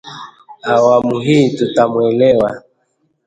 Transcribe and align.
Awamu 0.63 1.19
hii 1.19 1.49
tutamwelewa 1.57 2.61